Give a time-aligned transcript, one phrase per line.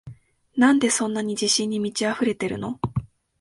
[0.57, 2.79] なんでそんなに自信に満ちあふれてるの？